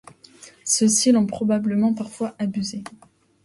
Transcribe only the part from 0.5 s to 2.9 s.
Ceux-ci l'ont probablement parfois abusé.